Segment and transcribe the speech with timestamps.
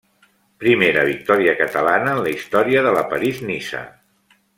[0.61, 3.83] Primera victòria catalana en la història de la París-Niça.